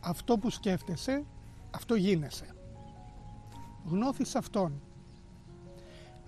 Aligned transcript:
Αυτό 0.00 0.38
που 0.38 0.50
σκέφτεσαι, 0.50 1.24
αυτό 1.70 1.94
γίνεσαι. 1.94 2.54
Γνώθεις 3.84 4.34
αυτόν. 4.34 4.80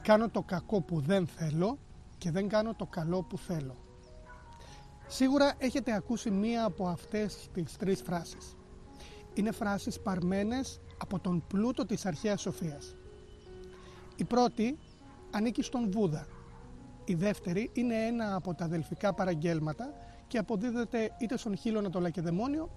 Κάνω 0.02 0.28
το 0.28 0.42
κακό 0.42 0.80
που 0.80 1.00
δεν 1.00 1.26
θέλω 1.26 1.78
και 2.18 2.30
δεν 2.30 2.48
κάνω 2.48 2.74
το 2.74 2.86
καλό 2.86 3.22
που 3.22 3.38
θέλω. 3.38 3.76
Σίγουρα 5.06 5.54
έχετε 5.58 5.92
ακούσει 5.92 6.30
μία 6.30 6.64
από 6.64 6.88
αυτές 6.88 7.48
τις 7.52 7.76
τρεις 7.76 8.02
φράσεις. 8.02 8.56
Είναι 9.34 9.52
φράσεις 9.52 10.00
παρμένες 10.00 10.80
από 10.98 11.18
τον 11.18 11.44
πλούτο 11.46 11.86
της 11.86 12.06
αρχαίας 12.06 12.40
σοφίας. 12.40 12.94
Η 14.16 14.24
πρώτη 14.24 14.78
ανήκει 15.30 15.62
στον 15.62 15.90
Βούδα. 15.90 16.26
Η 17.04 17.14
δεύτερη 17.14 17.70
είναι 17.72 17.94
ένα 17.94 18.34
από 18.34 18.54
τα 18.54 18.64
αδελφικά 18.64 19.14
παραγγέλματα 19.14 19.92
και 20.26 20.38
αποδίδεται 20.38 21.10
είτε 21.18 21.36
στον 21.36 21.56
Χίλωνα 21.56 21.90
το 21.90 22.00
Λακεδαιμόνιο 22.00 22.70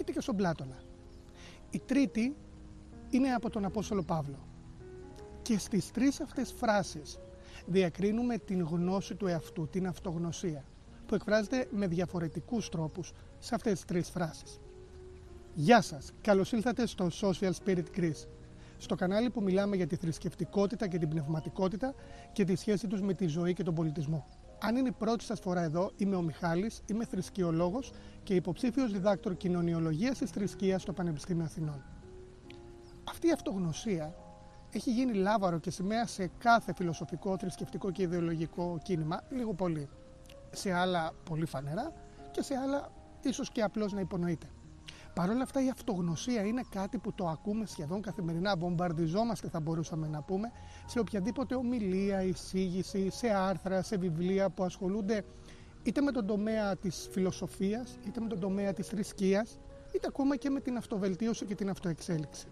είτε 0.00 0.12
και 0.12 0.20
στον 0.20 0.36
Πλάτωνα. 0.36 0.82
Η 1.70 1.78
τρίτη 1.78 2.36
είναι 3.10 3.32
από 3.32 3.50
τον 3.50 3.64
Απόστολο 3.64 4.02
Παύλο. 4.02 4.46
Και 5.42 5.58
στις 5.58 5.90
τρεις 5.90 6.20
αυτές 6.20 6.52
φράσεις 6.52 7.18
διακρίνουμε 7.66 8.38
την 8.38 8.62
γνώση 8.62 9.14
του 9.14 9.26
εαυτού, 9.26 9.68
την 9.68 9.86
αυτογνωσία, 9.86 10.64
που 11.06 11.14
εκφράζεται 11.14 11.68
με 11.70 11.86
διαφορετικούς 11.86 12.68
τρόπους 12.68 13.12
σε 13.38 13.54
αυτές 13.54 13.72
τις 13.72 13.84
τρεις 13.84 14.10
φράσεις. 14.10 14.60
Γεια 15.54 15.80
σας, 15.80 16.12
καλώς 16.20 16.52
ήλθατε 16.52 16.86
στο 16.86 17.08
Social 17.20 17.50
Spirit 17.64 17.84
Greece, 17.96 18.26
στο 18.78 18.94
κανάλι 18.94 19.30
που 19.30 19.42
μιλάμε 19.42 19.76
για 19.76 19.86
τη 19.86 19.96
θρησκευτικότητα 19.96 20.88
και 20.88 20.98
την 20.98 21.08
πνευματικότητα 21.08 21.94
και 22.32 22.44
τη 22.44 22.56
σχέση 22.56 22.86
τους 22.86 23.00
με 23.00 23.14
τη 23.14 23.26
ζωή 23.26 23.52
και 23.52 23.62
τον 23.62 23.74
πολιτισμό. 23.74 24.26
Αν 24.64 24.76
είναι 24.76 24.88
η 24.88 24.92
πρώτη 24.92 25.24
σας 25.24 25.40
φορά 25.40 25.62
εδώ, 25.62 25.92
είμαι 25.96 26.16
ο 26.16 26.22
Μιχάλης, 26.22 26.82
είμαι 26.86 27.04
θρησκειολόγος 27.04 27.92
και 28.22 28.34
υποψήφιος 28.34 28.92
διδάκτορ 28.92 29.36
κοινωνιολογίας 29.36 30.18
της 30.18 30.30
θρησκείας 30.30 30.82
στο 30.82 30.92
Πανεπιστήμιο 30.92 31.44
Αθηνών. 31.44 31.84
Αυτή 33.08 33.26
η 33.26 33.32
αυτογνωσία 33.32 34.14
έχει 34.72 34.92
γίνει 34.92 35.12
λάβαρο 35.12 35.58
και 35.58 35.70
σημαία 35.70 36.06
σε 36.06 36.30
κάθε 36.38 36.74
φιλοσοφικό, 36.74 37.38
θρησκευτικό 37.38 37.90
και 37.90 38.02
ιδεολογικό 38.02 38.78
κίνημα, 38.82 39.20
λίγο 39.30 39.54
πολύ. 39.54 39.88
Σε 40.50 40.72
άλλα 40.72 41.12
πολύ 41.24 41.46
φανερά 41.46 41.92
και 42.30 42.42
σε 42.42 42.54
άλλα 42.56 42.90
ίσως 43.22 43.50
και 43.50 43.62
απλώς 43.62 43.92
να 43.92 44.00
υπονοείται. 44.00 44.46
Παρ' 45.14 45.30
όλα 45.30 45.42
αυτά 45.42 45.64
η 45.64 45.68
αυτογνωσία 45.68 46.42
είναι 46.42 46.62
κάτι 46.70 46.98
που 46.98 47.12
το 47.12 47.26
ακούμε 47.26 47.66
σχεδόν 47.66 48.02
καθημερινά, 48.02 48.56
βομβαρδιζόμαστε 48.56 49.48
θα 49.48 49.60
μπορούσαμε 49.60 50.08
να 50.08 50.22
πούμε, 50.22 50.52
σε 50.86 50.98
οποιαδήποτε 50.98 51.54
ομιλία, 51.54 52.22
εισήγηση, 52.22 53.10
σε 53.10 53.28
άρθρα, 53.28 53.82
σε 53.82 53.96
βιβλία 53.96 54.50
που 54.50 54.64
ασχολούνται 54.64 55.24
είτε 55.82 56.00
με 56.00 56.12
τον 56.12 56.26
τομέα 56.26 56.76
της 56.76 57.08
φιλοσοφίας, 57.10 57.98
είτε 58.06 58.20
με 58.20 58.28
τον 58.28 58.40
τομέα 58.40 58.72
της 58.72 58.86
θρησκείας, 58.86 59.58
είτε 59.94 60.06
ακόμα 60.06 60.36
και 60.36 60.50
με 60.50 60.60
την 60.60 60.76
αυτοβελτίωση 60.76 61.44
και 61.44 61.54
την 61.54 61.70
αυτοεξέλιξη. 61.70 62.46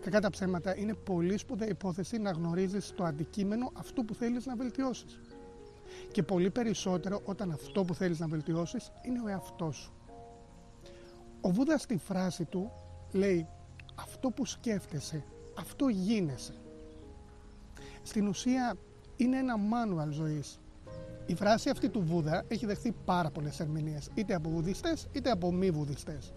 Κακά 0.00 0.20
τα 0.20 0.30
ψέματα 0.30 0.76
είναι 0.76 0.94
πολύ 0.94 1.38
σπουδαία 1.38 1.68
υπόθεση 1.68 2.18
να 2.18 2.30
γνωρίζεις 2.30 2.92
το 2.96 3.04
αντικείμενο 3.04 3.70
αυτού 3.74 4.04
που 4.04 4.14
θέλεις 4.14 4.46
να 4.46 4.56
βελτιώσεις. 4.56 5.20
Και 6.12 6.22
πολύ 6.22 6.50
περισσότερο 6.50 7.20
όταν 7.24 7.50
αυτό 7.50 7.84
που 7.84 7.94
θέλεις 7.94 8.18
να 8.18 8.26
βελτιώσεις 8.26 8.92
είναι 9.02 9.20
ο 9.24 9.28
εαυτός 9.28 9.76
σου. 9.76 9.92
Ο 11.40 11.50
Βούδας 11.50 11.82
στη 11.82 11.96
φράση 11.96 12.44
του 12.44 12.70
λέει 13.12 13.46
αυτό 13.94 14.30
που 14.30 14.46
σκέφτεσαι, 14.46 15.24
αυτό 15.58 15.88
γίνεσαι. 15.88 16.54
Στην 18.02 18.26
ουσία 18.26 18.76
είναι 19.16 19.38
ένα 19.38 19.54
manual 19.56 20.10
ζωής. 20.10 20.58
Η 21.26 21.34
φράση 21.34 21.70
αυτή 21.70 21.88
του 21.88 22.02
Βούδα 22.02 22.44
έχει 22.48 22.66
δεχθεί 22.66 22.92
πάρα 23.04 23.30
πολλές 23.30 23.60
ερμηνείες, 23.60 24.10
είτε 24.14 24.34
από 24.34 24.50
βουδιστές 24.50 25.06
είτε 25.12 25.30
από 25.30 25.52
μη 25.52 25.70
βουδιστές. 25.70 26.32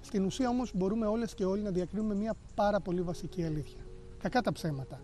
Στην 0.00 0.24
ουσία 0.24 0.48
όμως 0.48 0.70
μπορούμε 0.74 1.06
όλες 1.06 1.34
και 1.34 1.44
όλοι 1.44 1.62
να 1.62 1.70
διακρίνουμε 1.70 2.14
μια 2.14 2.34
πάρα 2.54 2.80
πολύ 2.80 3.02
βασική 3.02 3.44
αλήθεια. 3.44 3.80
Κακά 4.18 4.40
τα 4.40 4.52
ψέματα. 4.52 5.00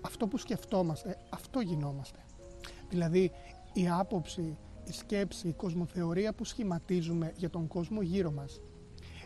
Αυτό 0.00 0.26
που 0.26 0.38
σκεφτόμαστε, 0.38 1.16
αυτό 1.30 1.60
γινόμαστε. 1.60 2.18
Δηλαδή 2.90 3.30
η 3.72 3.88
άποψη, 3.88 4.56
η 4.90 4.92
σκέψη, 4.92 5.48
η 5.48 5.52
κοσμοθεωρία 5.52 6.32
που 6.32 6.44
σχηματίζουμε 6.44 7.32
για 7.36 7.50
τον 7.50 7.66
κόσμο 7.66 8.02
γύρω 8.02 8.30
μας, 8.30 8.60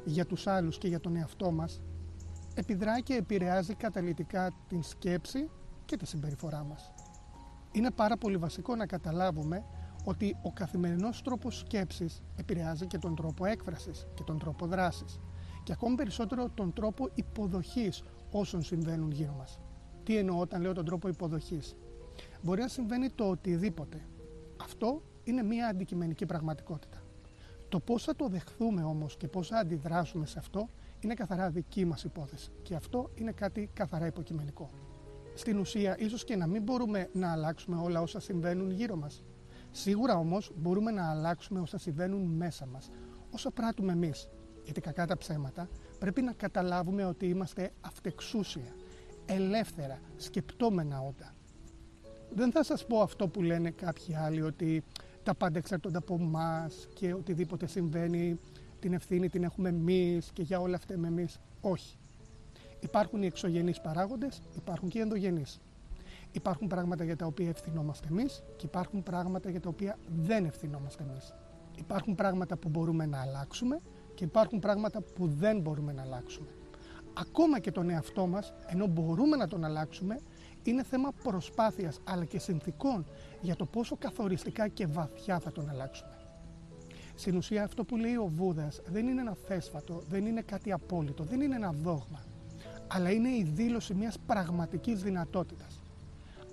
για 0.05 0.27
τους 0.27 0.47
άλλους 0.47 0.79
και 0.79 0.89
για 0.89 1.01
τον 1.01 1.17
εαυτό 1.17 1.51
μας, 1.51 1.81
επιδρά 2.55 3.01
και 3.01 3.15
επηρεάζει 3.15 3.75
καταλητικά 3.75 4.51
την 4.69 4.83
σκέψη 4.83 5.51
και 5.85 5.97
τη 5.97 6.07
συμπεριφορά 6.07 6.65
μας. 6.65 6.93
Είναι 7.73 7.91
πάρα 7.91 8.17
πολύ 8.17 8.37
βασικό 8.37 8.77
να 8.77 8.87
καταλάβουμε 8.87 9.65
ότι 10.05 10.37
ο 10.43 10.53
καθημερινός 10.53 11.23
τρόπος 11.23 11.59
σκέψης 11.59 12.23
επηρεάζει 12.37 12.87
και 12.87 12.99
τον 12.99 13.15
τρόπο 13.15 13.45
έκφρασης 13.45 14.07
και 14.15 14.23
τον 14.23 14.39
τρόπο 14.39 14.67
δράσης 14.67 15.21
και 15.63 15.73
ακόμη 15.73 15.95
περισσότερο 15.95 16.49
τον 16.55 16.73
τρόπο 16.73 17.09
υποδοχής 17.15 18.03
όσων 18.31 18.63
συμβαίνουν 18.63 19.11
γύρω 19.11 19.35
μας. 19.39 19.59
Τι 20.03 20.17
εννοώ 20.17 20.39
όταν 20.39 20.63
λέω 20.63 20.73
τον 20.73 20.85
τρόπο 20.85 21.09
υποδοχής; 21.09 21.77
Μπορεί 22.43 22.61
να 22.61 22.69
συμβαίνει 22.69 23.11
το 23.11 23.29
οτιδήποτε. 23.29 24.07
Αυτό 24.61 25.03
είναι 25.25 25.43
μια 25.43 25.67
αντικειμενική 25.67 26.27
πραγματικότητα. 26.27 27.03
Το 27.69 27.81
πώς 27.81 28.05
θα 28.05 28.17
το 28.17 28.29
δεχθούμε 28.29 28.85
όμως 28.85 29.17
και 29.17 29.29
πώς 29.29 29.49
θα 29.49 29.57
αντιδράσουμε 29.59 30.27
σε 30.27 30.39
αυτό 30.39 30.69
είναι 31.01 31.15
καθαρά 31.15 31.51
δική 31.51 31.85
μας 31.85 32.05
υπόθεση 32.05 32.51
και 32.63 32.75
αυτό 32.75 33.11
είναι 33.15 33.33
κάτι 33.33 33.71
καθαρά 33.73 34.07
υποκειμενικό. 34.07 34.71
Στην 35.35 35.59
ουσία, 35.59 35.97
ίσως 35.99 36.25
και 36.25 36.37
να 36.37 36.47
μην 36.47 36.63
μπορούμε 36.63 37.09
να 37.13 37.33
αλλάξουμε 37.33 37.77
όλα 37.77 38.01
όσα 38.01 38.21
συμβαίνουν 38.21 38.71
γύρω 38.71 38.97
μας. 38.97 39.25
Σίγουρα 39.71 40.17
όμως 40.19 40.53
μπορούμε 40.57 40.91
να 40.91 41.11
αλλάξουμε 41.11 41.61
όσα 41.61 41.79
συμβαίνουν 41.79 42.23
μέσα 42.23 42.67
μας, 42.67 42.91
όσα 43.31 43.51
πράττουμε 43.51 43.93
εμείς. 43.93 44.29
Γιατί 44.65 44.81
κακά 44.81 45.07
τα 45.07 45.17
ψέματα 45.17 45.69
πρέπει 45.99 46.23
να 46.23 46.33
καταλάβουμε 46.33 47.05
ότι 47.05 47.27
είμαστε 47.27 47.71
αυτεξούσια, 47.81 48.75
ελεύθερα, 49.27 50.01
σκεπτόμενα 50.17 51.01
όντα. 51.01 51.35
Δεν 52.35 52.53
θα 52.53 52.65
σας 52.65 52.87
πω 52.87 53.01
αυτό 53.01 53.29
που 53.29 53.43
λένε 53.43 53.71
κάποιοι 53.71 54.15
άλλοι 54.15 54.43
ότι 54.43 54.85
τα 55.25 55.35
πάντα 55.35 55.59
εξαρτώνται 55.59 55.99
από 55.99 56.15
εμά 56.21 56.71
και 56.95 57.15
οτιδήποτε 57.15 57.67
συμβαίνει 57.67 58.39
την 58.81 58.93
ευθύνη 58.93 59.29
την 59.29 59.43
έχουμε 59.43 59.69
εμείς 59.69 60.31
και 60.33 60.43
για 60.43 60.61
όλα 60.61 60.77
αυτά 60.77 60.99
με 60.99 61.07
εμείς. 61.07 61.41
Όχι. 61.61 61.97
Υπάρχουν 62.81 63.23
οι 63.23 63.27
εξωγενείς 63.27 63.81
παράγοντες, 63.81 64.43
υπάρχουν 64.57 64.89
και 64.89 64.99
οι 64.99 65.01
ενδογενείς. 65.01 65.61
Υπάρχουν 66.33 66.67
πράγματα 66.67 67.05
για 67.05 67.17
τα 67.17 67.27
οποία 67.27 67.49
ευθυνόμαστε 67.49 68.09
εμείς 68.11 68.43
και 68.57 68.67
υπάρχουν 68.67 69.03
πράγματα 69.03 69.51
για 69.51 69.61
τα 69.61 69.69
οποία 69.69 69.99
δεν 70.17 70.45
ευθυνόμαστε 70.45 71.03
εμείς. 71.11 71.35
Υπάρχουν 71.77 72.15
πράγματα 72.15 72.57
που 72.57 72.69
μπορούμε 72.69 73.07
να 73.07 73.21
αλλάξουμε 73.21 73.81
και 74.15 74.25
υπάρχουν 74.25 74.59
πράγματα 74.59 75.01
που 75.01 75.27
δεν 75.27 75.61
μπορούμε 75.61 75.93
να 75.93 76.03
αλλάξουμε. 76.03 76.49
Ακόμα 77.15 77.59
και 77.59 77.73
τον 77.73 77.91
εαυτό 77.91 78.27
μας, 78.27 78.53
ενώ 78.67 78.87
μπορούμε 78.87 79.37
να 79.37 79.49
τον 79.49 79.65
αλλάξουμε, 79.65 80.21
είναι 80.71 80.83
θέμα 80.83 81.13
προσπάθειας 81.23 82.01
αλλά 82.05 82.25
και 82.25 82.39
συνθήκων 82.39 83.07
για 83.41 83.57
το 83.57 83.67
πόσο 83.67 83.97
καθοριστικά 83.97 84.69
και 84.69 84.87
βαθιά 84.87 85.39
θα 85.39 85.53
τον 85.53 85.69
αλλάξουμε. 85.69 86.17
Στην 87.15 87.37
ουσία 87.37 87.65
αυτό 87.65 87.85
που 87.85 87.97
λέει 87.97 88.17
ο 88.17 88.27
Βούδας 88.27 88.81
δεν 88.87 89.09
είναι 89.09 89.21
ένα 89.21 89.37
θέσφατο, 89.47 90.03
δεν 90.09 90.27
είναι 90.27 90.41
κάτι 90.41 90.73
απόλυτο, 90.73 91.25
δεν 91.25 91.41
είναι 91.41 91.55
ένα 91.55 91.73
δόγμα, 91.73 92.25
αλλά 92.89 93.11
είναι 93.11 93.29
η 93.29 93.43
δήλωση 93.55 93.95
μιας 93.95 94.19
πραγματικής 94.27 95.03
δυνατότητας. 95.03 95.81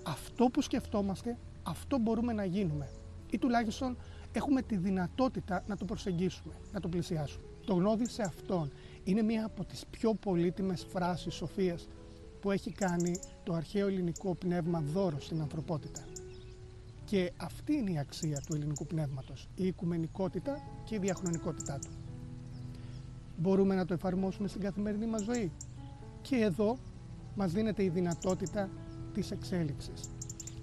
Αυτό 0.02 0.44
που 0.44 0.62
σκεφτόμαστε, 0.62 1.38
αυτό 1.62 1.98
μπορούμε 1.98 2.32
να 2.32 2.44
γίνουμε 2.44 2.88
ή 3.30 3.38
τουλάχιστον 3.38 3.96
έχουμε 4.32 4.62
τη 4.62 4.76
δυνατότητα 4.76 5.64
να 5.66 5.76
το 5.76 5.84
προσεγγίσουμε, 5.84 6.54
να 6.72 6.80
το 6.80 6.88
πλησιάσουμε. 6.88 7.44
Το 7.66 7.74
γνώδι 7.74 8.08
σε 8.08 8.22
αυτόν 8.22 8.72
είναι 9.04 9.22
μία 9.22 9.44
από 9.44 9.64
τις 9.64 9.84
πιο 9.90 10.14
πολύτιμες 10.14 10.86
φράσεις 10.88 11.34
σοφίας 11.34 11.88
που 12.42 12.50
έχει 12.50 12.72
κάνει 12.72 13.18
το 13.42 13.52
αρχαίο 13.52 13.86
ελληνικό 13.86 14.34
πνεύμα 14.34 14.80
δώρο 14.80 15.20
στην 15.20 15.40
ανθρωπότητα. 15.40 16.00
Και 17.04 17.32
αυτή 17.36 17.72
είναι 17.72 17.90
η 17.90 17.98
αξία 17.98 18.40
του 18.46 18.54
ελληνικού 18.54 18.86
πνεύματος, 18.86 19.48
η 19.54 19.66
οικουμενικότητα 19.66 20.62
και 20.84 20.94
η 20.94 20.98
διαχρονικότητά 20.98 21.78
του. 21.78 21.90
Μπορούμε 23.36 23.74
να 23.74 23.84
το 23.84 23.94
εφαρμόσουμε 23.94 24.48
στην 24.48 24.60
καθημερινή 24.60 25.06
μας 25.06 25.22
ζωή. 25.22 25.52
Και 26.22 26.36
εδώ 26.36 26.78
μας 27.34 27.52
δίνεται 27.52 27.84
η 27.84 27.88
δυνατότητα 27.88 28.70
της 29.14 29.30
εξέλιξης. 29.30 30.10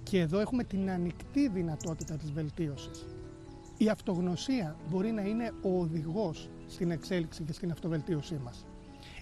Και 0.02 0.20
εδώ 0.20 0.40
έχουμε 0.40 0.64
την 0.64 0.90
ανοιχτή 0.90 1.48
δυνατότητα 1.48 2.16
της 2.16 2.32
βελτίωσης. 2.32 3.06
Η 3.78 3.88
αυτογνωσία 3.88 4.76
μπορεί 4.90 5.10
να 5.10 5.22
είναι 5.22 5.52
ο 5.62 5.80
οδηγός 5.80 6.50
στην 6.66 6.90
εξέλιξη 6.90 7.42
και 7.42 7.52
στην 7.52 7.70
αυτοβελτίωσή 7.70 8.40
μας. 8.44 8.64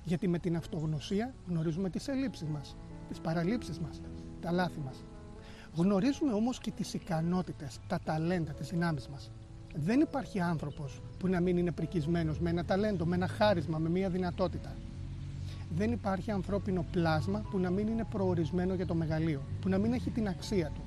Γιατί 0.08 0.28
με 0.28 0.38
την 0.38 0.56
αυτογνωσία 0.56 1.34
γνωρίζουμε 1.48 1.90
τις 1.90 2.08
ελλείψεις 2.08 2.48
μας, 2.48 2.76
τις 3.08 3.20
παραλήψεις 3.20 3.78
μας, 3.78 4.00
τα 4.40 4.50
λάθη 4.50 4.80
μας. 4.84 5.04
Γνωρίζουμε 5.74 6.32
όμως 6.32 6.58
και 6.58 6.70
τις 6.70 6.94
ικανότητες, 6.94 7.78
τα 7.86 8.00
ταλέντα, 8.04 8.52
τις 8.52 8.68
δυνάμεις 8.68 9.08
μας. 9.08 9.30
Δεν 9.74 10.00
υπάρχει 10.00 10.40
άνθρωπος 10.40 11.00
που 11.18 11.28
να 11.28 11.40
μην 11.40 11.56
είναι 11.56 11.72
πρικισμένος 11.72 12.40
με 12.40 12.50
ένα 12.50 12.64
ταλέντο, 12.64 13.06
με 13.06 13.14
ένα 13.14 13.26
χάρισμα, 13.26 13.78
με 13.78 13.88
μια 13.88 14.08
δυνατότητα. 14.08 14.76
Δεν 15.70 15.92
υπάρχει 15.92 16.30
ανθρώπινο 16.30 16.84
πλάσμα 16.90 17.42
που 17.50 17.58
να 17.58 17.70
μην 17.70 17.86
είναι 17.86 18.04
προορισμένο 18.04 18.74
για 18.74 18.86
το 18.86 18.94
μεγαλείο, 18.94 19.42
που 19.60 19.68
να 19.68 19.78
μην 19.78 19.92
έχει 19.92 20.10
την 20.10 20.28
αξία 20.28 20.70
του. 20.74 20.82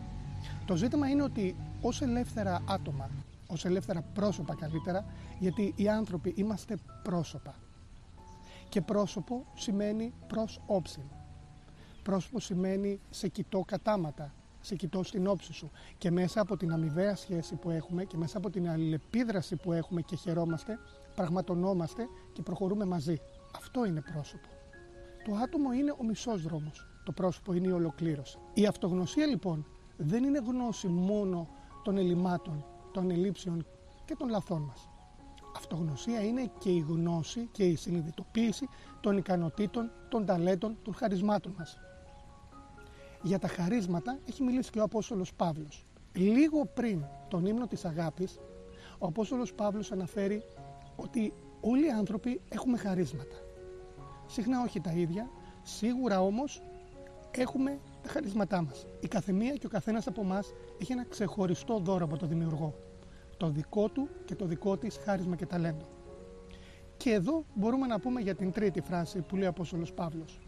Το 0.66 0.76
ζήτημα 0.76 1.10
είναι 1.10 1.24
ότι 1.24 1.56
ως 1.82 2.02
ελεύθερα 2.02 2.62
άτομα, 2.70 3.10
ως 3.48 3.66
ελεύθερα 3.66 4.02
πρόσωπα 4.02 4.56
καλύτερα, 4.56 5.06
γιατί 5.40 5.74
οι 5.76 5.90
άνθρωποι 5.90 6.34
είμαστε 6.36 6.78
πρόσωπα. 7.04 7.56
Και 8.72 8.82
πρόσωπο 8.82 9.46
σημαίνει 9.54 10.14
προς 10.28 10.62
όψη. 10.66 11.10
Πρόσωπο 12.04 12.40
σημαίνει 12.40 13.00
σε 13.10 13.28
κοιτώ 13.28 13.64
κατάματα, 13.68 14.34
σε 14.62 14.76
κοιτώ 14.76 15.04
στην 15.04 15.28
όψη 15.28 15.54
σου. 15.54 15.72
Και 15.98 16.12
μέσα 16.12 16.42
από 16.42 16.58
την 16.58 16.72
αμοιβαία 16.72 17.16
σχέση 17.16 17.56
που 17.56 17.70
έχουμε 17.70 18.04
και 18.06 18.18
μέσα 18.18 18.38
από 18.38 18.50
την 18.50 18.70
αλληλεπίδραση 18.70 19.56
που 19.56 19.72
έχουμε 19.72 20.02
και 20.02 20.16
χαιρόμαστε, 20.16 20.80
πραγματονόμαστε 21.16 22.08
και 22.34 22.42
προχωρούμε 22.42 22.86
μαζί. 22.86 23.18
Αυτό 23.56 23.86
είναι 23.86 24.02
πρόσωπο. 24.14 24.48
Το 25.26 25.36
άτομο 25.36 25.72
είναι 25.72 25.92
ο 25.92 26.04
μισός 26.04 26.42
δρόμος. 26.42 26.88
Το 27.06 27.12
πρόσωπο 27.12 27.54
είναι 27.54 27.68
η 27.68 27.72
ολοκλήρωση. 27.72 28.38
Η 28.54 28.66
αυτογνωσία 28.66 29.26
λοιπόν 29.26 29.66
δεν 29.98 30.24
είναι 30.24 30.40
γνώση 30.40 30.88
μόνο 30.88 31.48
των 31.84 31.98
ελλημάτων, 31.98 32.66
των 32.92 33.12
ελλείψεων 33.12 33.66
και 34.06 34.16
των 34.16 34.30
λαθών 34.30 34.62
μας. 34.62 34.91
Αυτογνωσία 35.56 36.24
είναι 36.24 36.52
και 36.58 36.70
η 36.70 36.80
γνώση 36.80 37.50
και 37.52 37.64
η 37.64 37.76
συνειδητοποίηση 37.76 38.68
των 39.02 39.18
ικανοτήτων, 39.18 39.92
των 40.10 40.26
ταλέντων, 40.26 40.78
των 40.84 40.94
χαρισμάτων 40.94 41.56
μας. 41.58 41.80
Για 43.22 43.40
τα 43.40 43.48
χαρίσματα 43.48 44.20
έχει 44.28 44.44
μιλήσει 44.44 44.72
και 44.72 44.80
ο 44.80 44.84
Απόστολος 44.84 45.34
Παύλος. 45.34 45.86
Λίγο 46.14 46.66
πριν 46.66 47.04
τον 47.28 47.46
ύμνο 47.46 47.68
της 47.68 47.86
αγάπης, 47.86 48.40
ο 48.98 49.08
Απόστολος 49.08 49.54
Παύλος 49.54 49.92
αναφέρει 49.92 50.44
ότι 50.96 51.34
όλοι 51.62 51.86
οι 51.86 51.92
άνθρωποι 51.92 52.42
έχουμε 52.50 52.78
χαρίσματα. 52.78 53.36
Συχνά 54.28 54.62
όχι 54.62 54.82
τα 54.82 54.92
ίδια, 54.92 55.30
σίγουρα 55.64 56.22
όμως 56.22 56.62
έχουμε 57.32 57.80
τα 58.02 58.10
χαρίσματά 58.10 58.62
μας. 58.62 58.86
Η 59.00 59.08
καθεμία 59.08 59.54
και 59.56 59.66
ο 59.66 59.70
καθένας 59.70 60.08
από 60.08 60.22
εμά 60.22 60.40
έχει 60.82 60.92
ένα 60.92 61.06
ξεχωριστό 61.06 61.80
δώρο 61.80 62.06
από 62.06 62.18
τον 62.18 62.28
δημιουργό. 62.28 62.76
Το 63.42 63.50
δικό 63.50 63.90
του 63.90 64.10
και 64.26 64.36
το 64.36 64.46
δικό 64.46 64.78
της 64.78 64.98
χάρισμα 64.98 65.36
και 65.36 65.46
ταλέντο. 65.46 65.86
Και 66.98 67.12
εδώ 67.12 67.46
μπορούμε 67.54 67.88
να 67.88 68.00
πούμε 68.00 68.22
για 68.22 68.36
την 68.36 68.52
τρίτη 68.52 68.82
φράση 68.82 69.22
που 69.22 69.36
λέει 69.36 69.46
ο 69.46 69.50
Απόστολος 69.50 69.94
Παύλος. 69.94 70.40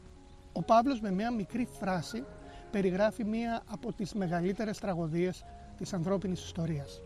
Ο 0.54 0.63
Παύλος 0.63 1.01
με 1.01 1.12
μια 1.12 1.31
μικρή 1.31 1.66
φράση 1.66 2.24
περιγράφει 2.72 3.24
μία 3.24 3.63
από 3.68 3.94
τις 3.94 4.13
μεγαλύτερες 4.13 4.80
τραγωδίες 4.80 5.45
της 5.78 5.94
ανθρώπινης 5.94 6.44
ιστορίας. 6.44 7.01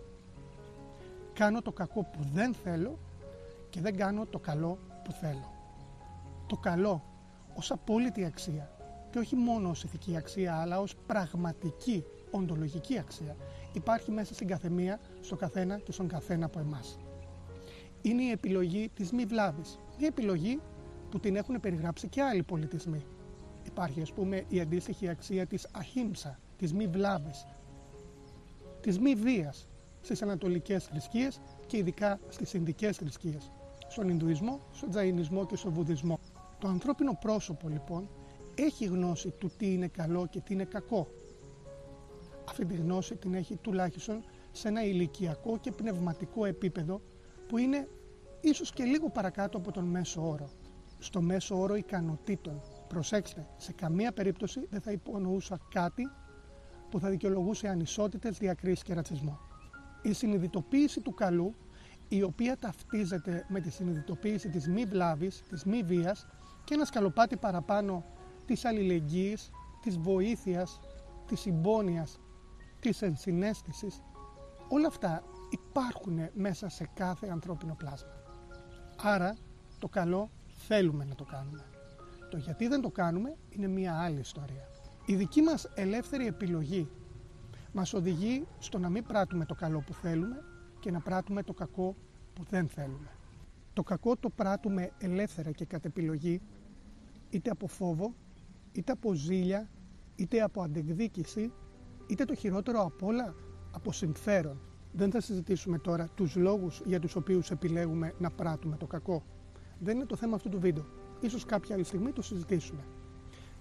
Κάνω 1.33 1.61
το 1.61 1.71
κακό 1.71 2.01
που 2.01 2.19
δεν 2.33 2.53
θέλω 2.53 2.99
και 3.69 3.81
δεν 3.81 3.97
κάνω 3.97 4.25
το 4.25 4.39
καλό 4.39 4.79
που 5.03 5.11
θέλω. 5.11 5.53
Το 6.47 6.55
καλό 6.55 7.03
ως 7.55 7.71
απόλυτη 7.71 8.25
αξία 8.25 8.71
και 9.09 9.19
όχι 9.19 9.35
μόνο 9.35 9.69
ως 9.69 9.83
ηθική 9.83 10.17
αξία 10.17 10.55
αλλά 10.55 10.79
ως 10.79 10.95
πραγματική 10.95 12.05
οντολογική 12.31 12.97
αξία 12.97 13.35
υπάρχει 13.73 14.11
μέσα 14.11 14.33
στην 14.33 14.47
καθεμία, 14.47 14.99
στο 15.21 15.35
καθένα 15.35 15.77
και 15.77 15.91
στον 15.91 16.07
καθένα 16.07 16.45
από 16.45 16.59
εμάς. 16.59 16.99
Είναι 18.01 18.23
η 18.23 18.29
επιλογή 18.29 18.89
της 18.93 19.11
μη 19.11 19.25
βλάβης. 19.25 19.79
Μια 19.97 20.07
επιλογή 20.07 20.59
που 21.09 21.19
την 21.19 21.35
έχουν 21.35 21.59
περιγράψει 21.59 22.07
και 22.07 22.21
άλλοι 22.21 22.43
πολιτισμοί. 22.43 23.05
Υπάρχει 23.63 24.01
ας 24.01 24.13
πούμε 24.13 24.43
η 24.47 24.59
αντίστοιχη 24.59 25.09
αξία 25.09 25.45
της 25.45 25.67
αχίμσα, 25.71 26.39
της 26.57 26.73
μη 26.73 26.87
βλάβης, 26.87 27.45
της 28.81 28.99
μη 28.99 29.15
βίας 29.15 29.67
στις 30.01 30.21
ανατολικές 30.21 30.83
θρησκείες 30.83 31.39
και 31.65 31.77
ειδικά 31.77 32.19
στις 32.27 32.53
Ινδικές 32.53 32.97
θρησκείες, 32.97 33.51
στον 33.87 34.09
Ινδουισμό, 34.09 34.59
στον 34.71 34.89
Τζαϊνισμό 34.89 35.45
και 35.45 35.55
στον 35.55 35.71
Βουδισμό. 35.71 36.19
Το 36.59 36.67
ανθρώπινο 36.67 37.17
πρόσωπο 37.21 37.67
λοιπόν 37.69 38.09
έχει 38.55 38.85
γνώση 38.85 39.29
του 39.29 39.51
τι 39.57 39.73
είναι 39.73 39.87
καλό 39.87 40.27
και 40.27 40.39
τι 40.39 40.53
είναι 40.53 40.63
κακό. 40.63 41.07
Αυτή 42.59 42.75
τη 42.75 42.81
γνώση 42.81 43.15
την 43.15 43.33
έχει 43.33 43.55
τουλάχιστον 43.55 44.23
σε 44.51 44.67
ένα 44.67 44.83
ηλικιακό 44.83 45.57
και 45.57 45.71
πνευματικό 45.71 46.45
επίπεδο 46.45 47.01
που 47.47 47.57
είναι 47.57 47.87
ίσως 48.41 48.71
και 48.71 48.83
λίγο 48.83 49.09
παρακάτω 49.09 49.57
από 49.57 49.71
τον 49.71 49.85
μέσο 49.85 50.29
όρο. 50.29 50.49
Στο 50.99 51.21
μέσο 51.21 51.59
όρο 51.59 51.75
ικανοτήτων. 51.75 52.61
Προσέξτε, 52.87 53.47
σε 53.57 53.73
καμία 53.73 54.11
περίπτωση 54.11 54.67
δεν 54.69 54.81
θα 54.81 54.91
υπονοούσα 54.91 55.59
κάτι 55.69 56.03
που 56.89 56.99
θα 56.99 57.09
δικαιολογούσε 57.09 57.67
ανισότητες, 57.67 58.37
διακρίσεις 58.37 58.83
και 58.83 58.93
ρατσισμό. 58.93 59.39
Η 60.01 60.13
συνειδητοποίηση 60.13 61.01
του 61.01 61.13
καλού, 61.13 61.55
η 62.07 62.21
οποία 62.23 62.57
ταυτίζεται 62.57 63.45
με 63.47 63.59
τη 63.59 63.69
συνειδητοποίηση 63.69 64.49
της 64.49 64.67
μη 64.67 64.85
βλάβης, 64.85 65.43
της 65.49 65.63
μη 65.63 65.83
βίας 65.83 66.27
και 66.63 66.73
ένα 66.73 66.85
σκαλοπάτι 66.85 67.37
παραπάνω 67.37 68.05
της 68.45 68.65
αλληλεγγύης, 68.65 69.49
της 69.81 69.97
βοήθειας, 69.97 70.79
της 71.27 71.39
συμπόνιας, 71.39 72.19
της 72.79 73.01
ενσυναίσθησης, 73.01 74.01
όλα 74.69 74.87
αυτά 74.87 75.23
υπάρχουν 75.49 76.19
μέσα 76.33 76.69
σε 76.69 76.89
κάθε 76.93 77.27
ανθρώπινο 77.27 77.75
πλάσμα. 77.75 78.11
Άρα 79.01 79.37
το 79.79 79.87
καλό 79.87 80.29
θέλουμε 80.45 81.05
να 81.05 81.15
το 81.15 81.23
κάνουμε. 81.23 81.65
Το 82.29 82.37
γιατί 82.37 82.67
δεν 82.67 82.81
το 82.81 82.89
κάνουμε 82.89 83.35
είναι 83.49 83.67
μία 83.67 83.99
άλλη 83.99 84.19
ιστορία. 84.19 84.67
Η 85.05 85.15
δική 85.15 85.41
μας 85.41 85.69
ελεύθερη 85.75 86.27
επιλογή 86.27 86.89
μας 87.73 87.93
οδηγεί 87.93 88.47
στο 88.59 88.79
να 88.79 88.89
μην 88.89 89.03
πράττουμε 89.03 89.45
το 89.45 89.55
καλό 89.55 89.79
που 89.79 89.93
θέλουμε 89.93 90.43
και 90.79 90.91
να 90.91 90.99
πράττουμε 90.99 91.43
το 91.43 91.53
κακό 91.53 91.95
που 92.33 92.43
δεν 92.49 92.67
θέλουμε. 92.67 93.09
Το 93.73 93.83
κακό 93.83 94.15
το 94.15 94.29
πράττουμε 94.29 94.91
ελεύθερα 94.97 95.51
και 95.51 95.65
κατ' 95.65 95.85
επιλογή 95.85 96.41
είτε 97.29 97.49
από 97.49 97.67
φόβο, 97.67 98.13
είτε 98.71 98.91
από 98.91 99.13
ζήλια, 99.13 99.69
είτε 100.15 100.41
από 100.41 100.61
αντεκδίκηση, 100.61 101.51
είτε 102.07 102.25
το 102.25 102.35
χειρότερο 102.35 102.81
απ' 102.81 103.03
όλα 103.03 103.35
από 103.71 103.91
συμφέρον. 103.91 104.59
Δεν 104.91 105.11
θα 105.11 105.21
συζητήσουμε 105.21 105.77
τώρα 105.77 106.07
τους 106.15 106.35
λόγους 106.35 106.81
για 106.85 106.99
τους 106.99 107.15
οποίους 107.15 107.51
επιλέγουμε 107.51 108.13
να 108.17 108.31
πράττουμε 108.31 108.77
το 108.77 108.85
κακό. 108.85 109.23
Δεν 109.79 109.95
είναι 109.95 110.05
το 110.05 110.15
θέμα 110.15 110.35
αυτού 110.35 110.49
του 110.49 110.59
βίντεο. 110.59 110.85
Ίσως 111.19 111.45
κάποια 111.45 111.75
άλλη 111.75 111.83
στιγμή 111.83 112.11
το 112.11 112.21
συζητήσουμε. 112.21 112.81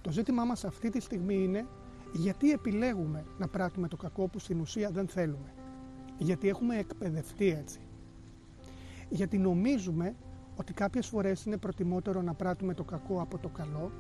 Το 0.01 0.11
ζήτημά 0.11 0.45
μας 0.45 0.65
αυτή 0.65 0.91
τη 0.91 1.01
στιγμή 1.01 1.43
είναι 1.43 1.67
γιατί 2.13 2.51
επιλέγουμε 2.51 3.25
να 3.39 3.49
πράττουμε 3.49 3.89
το 3.89 3.97
κακό 3.97 4.29
που 4.29 4.39
στην 4.39 4.61
ουσία 4.61 4.91
δεν 4.91 5.09
θέλουμε; 5.09 5.55
Γιατί 6.19 6.49
έχουμε 6.49 6.77
εκπαιδευτεί 6.77 7.49
έτσι. 7.51 7.81
Γιατί 9.09 9.39
νομίζουμε 9.39 10.15
ότι 10.57 10.73
κάποιες 10.73 11.07
φορές 11.07 11.45
είναι 11.45 11.57
προτιμότερο 11.57 12.23
να 12.23 12.35
πράττουμε 12.35 12.75
το 12.75 12.85
κακό 12.85 13.21
από 13.21 13.39
το 13.39 13.49
καλό, 13.49 13.93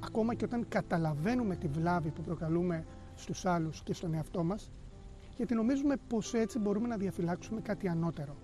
ακόμα 0.00 0.34
και 0.34 0.44
όταν 0.44 0.66
καταλαβαίνουμε 0.68 1.56
τη 1.56 1.68
βλάβη 1.68 2.10
που 2.10 2.22
προκαλούμε 2.22 2.84
στους 3.18 3.44
άλλους 3.46 3.82
και 3.82 3.92
στον 3.94 4.14
εαυτό 4.14 4.44
μας, 4.44 4.70
γιατί 5.36 5.54
νομίζουμε 5.54 5.96
πως 6.08 6.34
έτσι 6.34 6.58
μπορούμε 6.58 6.88
να 6.88 6.96
διαφυλάξουμε 6.96 7.60
κάτι 7.60 7.88
ανώτερο. 7.88 8.36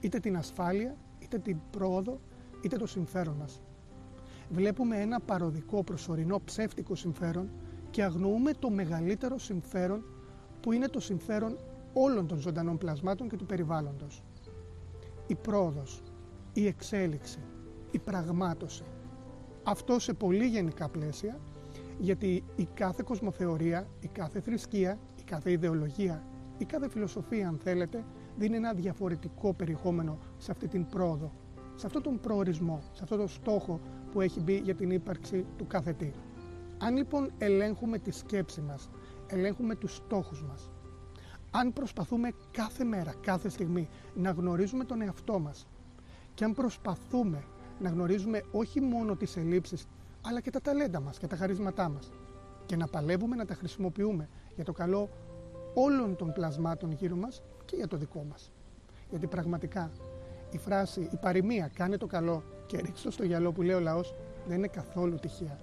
Είτε 0.00 0.18
την 0.18 0.36
ασφάλεια, 0.36 0.96
είτε 1.18 1.38
την 1.38 1.58
πρόοδο, 1.70 2.20
είτε 2.62 2.76
το 2.76 2.86
συμφέρον 2.86 3.34
μας. 3.34 3.60
Βλέπουμε 4.50 5.00
ένα 5.00 5.20
παροδικό 5.20 5.84
προσωρινό 5.84 6.40
ψεύτικο 6.44 6.94
συμφέρον 6.94 7.50
και 7.90 8.02
αγνοούμε 8.02 8.52
το 8.52 8.70
μεγαλύτερο 8.70 9.38
συμφέρον 9.38 10.04
που 10.60 10.72
είναι 10.72 10.88
το 10.88 11.00
συμφέρον 11.00 11.56
όλων 11.92 12.26
των 12.26 12.38
ζωντανών 12.38 12.78
πλασμάτων 12.78 13.28
και 13.28 13.36
του 13.36 13.46
περιβάλλοντος. 13.46 14.22
Η 15.26 15.34
πρόοδος, 15.34 16.02
η 16.52 16.66
εξέλιξη, 16.66 17.38
η 17.90 17.98
πραγμάτωση. 17.98 18.84
Αυτό 19.62 19.98
σε 19.98 20.12
πολύ 20.12 20.46
γενικά 20.46 20.88
πλαίσια, 20.88 21.40
γιατί 21.98 22.44
η 22.56 22.68
κάθε 22.74 23.02
κοσμοθεωρία, 23.06 23.88
η 24.00 24.06
κάθε 24.06 24.40
θρησκεία, 24.40 24.98
η 25.16 25.22
κάθε 25.22 25.50
ιδεολογία, 25.50 26.24
η 26.58 26.64
κάθε 26.64 26.88
φιλοσοφία 26.88 27.48
αν 27.48 27.58
θέλετε, 27.62 28.04
δίνει 28.36 28.56
ένα 28.56 28.72
διαφορετικό 28.72 29.54
περιεχόμενο 29.54 30.18
σε 30.38 30.50
αυτή 30.50 30.68
την 30.68 30.86
πρόοδο, 30.86 31.32
σε 31.74 31.86
αυτόν 31.86 32.02
τον 32.02 32.20
προορισμό, 32.20 32.82
σε 32.92 33.02
αυτόν 33.02 33.18
τον 33.18 33.28
στόχο 33.28 33.80
που 34.12 34.20
έχει 34.20 34.40
μπει 34.40 34.56
για 34.56 34.74
την 34.74 34.90
ύπαρξη 34.90 35.46
του 35.56 35.66
κάθε 35.66 35.92
τι. 35.92 36.10
Αν 36.78 36.96
λοιπόν 36.96 37.30
ελέγχουμε 37.38 37.98
τη 37.98 38.10
σκέψη 38.10 38.60
μας, 38.60 38.88
ελέγχουμε 39.26 39.74
τους 39.74 39.94
στόχους 39.94 40.42
μας, 40.42 40.70
αν 41.50 41.72
προσπαθούμε 41.72 42.30
κάθε 42.50 42.84
μέρα, 42.84 43.14
κάθε 43.20 43.48
στιγμή 43.48 43.88
να 44.14 44.30
γνωρίζουμε 44.30 44.84
τον 44.84 45.02
εαυτό 45.02 45.38
μας 45.38 45.66
και 46.34 46.44
αν 46.44 46.54
προσπαθούμε 46.54 47.44
να 47.80 47.88
γνωρίζουμε 47.88 48.42
όχι 48.50 48.80
μόνο 48.80 49.16
τις 49.16 49.36
ελλείψεις 49.36 49.86
αλλά 50.26 50.40
και 50.40 50.50
τα 50.50 50.60
ταλέντα 50.60 51.00
μας 51.00 51.18
και 51.18 51.26
τα 51.26 51.36
χαρίσματά 51.36 51.88
μας 51.88 52.10
και 52.66 52.76
να 52.76 52.86
παλεύουμε 52.86 53.36
να 53.36 53.44
τα 53.44 53.54
χρησιμοποιούμε 53.54 54.28
για 54.54 54.64
το 54.64 54.72
καλό 54.72 55.08
όλων 55.74 56.16
των 56.16 56.32
πλασμάτων 56.32 56.92
γύρω 56.92 57.16
μας 57.16 57.42
και 57.64 57.76
για 57.76 57.86
το 57.86 57.96
δικό 57.96 58.26
μας. 58.28 58.52
Γιατί 59.10 59.26
πραγματικά 59.26 59.90
η 60.50 60.58
φράση, 60.58 61.00
η 61.00 61.16
παροιμία 61.20 61.70
«κάνε 61.74 61.96
το 61.96 62.06
καλό 62.06 62.42
και 62.66 62.76
ρίξω 62.76 63.10
στο 63.10 63.24
γυαλό» 63.24 63.52
που 63.52 63.62
λέει 63.62 63.74
ο 63.74 63.80
λαός 63.80 64.14
δεν 64.46 64.56
είναι 64.56 64.66
καθόλου 64.66 65.16
τυχαία. 65.16 65.58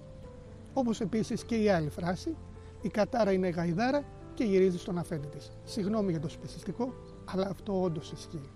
Όπως 0.74 1.00
επίσης 1.00 1.44
και 1.44 1.56
η 1.56 1.68
άλλη 1.68 1.88
φράση 1.88 2.36
«η 2.82 2.88
κατάρα 2.88 3.32
είναι 3.32 3.48
γαϊδάρα 3.48 4.04
και 4.34 4.44
γυρίζει 4.44 4.78
στον 4.78 4.98
αφέντη 4.98 5.26
της». 5.26 5.52
Συγγνώμη 5.64 6.10
για 6.10 6.20
το 6.20 6.28
σπεσιστικό, 6.28 6.94
αλλά 7.24 7.48
αυτό 7.48 7.82
όντως 7.82 8.12
ισχύει. 8.12 8.50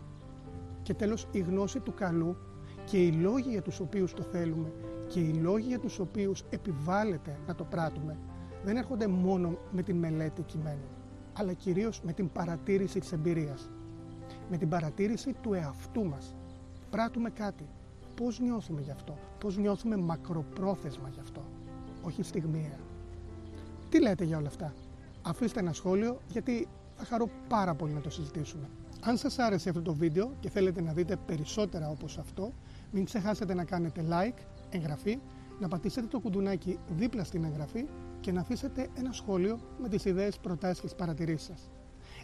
Και 0.83 0.95
τέλος 0.95 1.29
η 1.31 1.39
γνώση 1.39 1.81
του 1.81 1.95
καλού 1.95 2.37
και 2.85 2.99
οι 2.99 3.13
λόγοι 3.13 3.51
για 3.51 3.63
τους 3.63 3.81
οποίους 3.81 4.13
το 4.15 4.23
θέλουμε 4.23 4.73
και 5.09 5.21
οι 5.21 5.33
λόγοι 5.33 5.67
για 5.67 5.79
τους 5.79 5.99
οποίους 5.99 6.45
επιβάλλεται 6.51 7.39
να 7.47 7.55
το 7.55 7.65
πράττουμε 7.65 8.17
δεν 8.65 8.77
έρχονται 8.77 9.07
μόνο 9.07 9.59
με 9.71 9.83
την 9.83 9.97
μελέτη 9.97 10.43
κειμένου, 10.43 10.89
αλλά 11.33 11.53
κυρίως 11.53 12.01
με 12.03 12.13
την 12.13 12.31
παρατήρηση 12.33 13.01
της 13.01 13.13
εμπειρίας. 13.13 13.71
με 14.51 14.57
την 14.57 14.69
παρατήρηση 14.69 15.33
του 15.43 15.53
εαυτού 15.55 16.05
μας. 16.05 16.35
Πράττουμε 16.91 17.31
κάτι. 17.31 17.69
Πώς 18.15 18.41
νιώθουμε 18.41 18.81
γι' 18.81 18.91
αυτό; 18.91 19.19
Πώς 19.39 19.57
νιώθουμε 19.57 19.97
μακροπρόθεσμα 19.97 21.09
γι' 21.09 21.21
αυτό; 21.21 21.45
Όχι 22.03 22.23
στιγμιαία. 22.23 22.79
Τι 23.89 24.01
λέτε 24.01 24.25
για 24.25 24.37
όλα 24.39 24.49
αυτά; 24.49 24.75
Αφήστε 25.23 25.61
ένα 25.61 25.73
σχόλιο 25.73 26.19
γιατί 26.29 26.69
θα 26.97 27.05
χαρώ 27.05 27.29
πάρα 27.49 27.75
πολύ 27.75 27.93
να 27.93 28.01
το 28.01 28.11
συζητήσουμε. 28.11 28.69
Αν 29.01 29.17
σας 29.17 29.39
άρεσε 29.39 29.69
αυτό 29.69 29.83
το 29.83 29.95
βίντεο 29.95 30.33
και 30.41 30.51
θέλετε 30.51 30.81
να 30.81 30.93
δείτε 30.93 31.17
περισσότερα 31.17 31.89
όπως 31.89 32.19
αυτό, 32.19 32.53
μην 32.91 33.05
ξεχάσετε 33.05 33.55
να 33.55 33.65
κάνετε 33.65 34.05
like, 34.11 34.39
εγγραφή, 34.71 35.19
να 35.61 35.69
πατήσετε 35.69 36.07
το 36.07 36.21
κουντουνάκι 36.21 36.79
δίπλα 36.89 37.25
στην 37.25 37.45
εγγραφή 37.45 37.87
και 38.21 38.33
να 38.33 38.41
αφήσετε 38.41 38.89
ένα 38.95 39.13
σχόλιο 39.13 39.61
με 39.79 39.89
τις 39.89 40.05
ιδέες, 40.05 40.39
προτάσεις 40.39 40.81
και 40.81 40.95
παρατηρήσεις 40.97 41.47
σας. 41.47 41.71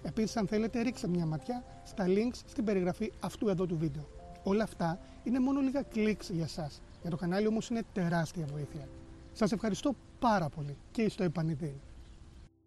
Επίσης, 0.02 0.36
αν 0.36 0.46
θέλετε, 0.46 0.80
ρίξτε 0.80 1.08
μια 1.08 1.26
ματιά 1.26 1.64
στα 1.84 2.04
links 2.08 2.40
στην 2.46 2.64
περιγραφή 2.64 3.12
αυτού 3.20 3.48
εδώ 3.48 3.66
του 3.66 3.76
βίντεο. 3.76 4.08
Όλα 4.42 4.62
αυτά 4.62 4.98
είναι 5.22 5.40
μόνο 5.40 5.60
λίγα 5.60 5.82
κλικς 5.82 6.30
για 6.30 6.46
σας. 6.46 6.82
Για 7.00 7.10
το 7.10 7.16
κανάλι 7.16 7.46
όμως 7.46 7.68
είναι 7.68 7.82
τεράστια 7.92 8.46
βοήθεια. 8.52 8.88
Σας 9.32 9.52
ευχαριστώ 9.52 9.94
πάρα 10.18 10.48
πολύ 10.48 10.76
και 10.90 11.08
στο 11.08 11.24
επανειδήν. 11.24 11.74